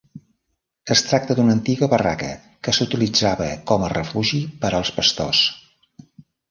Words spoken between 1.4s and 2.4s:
antiga barraca